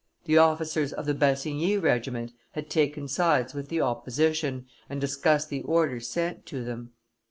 [0.25, 5.61] The officers of the Bassigny regiment had taken sides with the opposition, and discussed the
[5.61, 6.93] orders sent to them.